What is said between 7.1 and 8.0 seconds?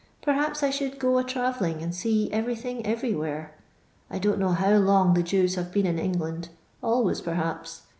per haps.